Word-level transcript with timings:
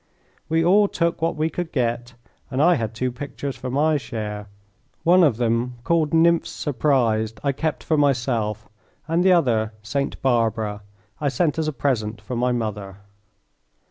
We 0.49 0.65
all 0.65 0.87
took 0.87 1.21
what 1.21 1.35
we 1.35 1.51
could 1.51 1.71
get, 1.71 2.15
and 2.49 2.59
I 2.59 2.73
had 2.73 2.95
two 2.95 3.11
pictures 3.11 3.55
for 3.55 3.69
my 3.69 3.97
share. 3.97 4.47
One 5.03 5.23
of 5.23 5.37
them, 5.37 5.75
called 5.83 6.11
"Nymphs 6.11 6.49
Surprised," 6.49 7.39
I 7.43 7.51
kept 7.51 7.83
for 7.83 7.97
myself, 7.97 8.67
and 9.07 9.23
the 9.23 9.33
other, 9.33 9.73
"Saint 9.83 10.19
Barbara," 10.23 10.81
I 11.19 11.29
sent 11.29 11.59
as 11.59 11.67
a 11.67 11.71
present 11.71 12.19
for 12.19 12.35
my 12.35 12.51
mother. 12.51 12.97